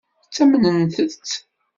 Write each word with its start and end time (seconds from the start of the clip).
Ttamnent-tt. 0.27 1.29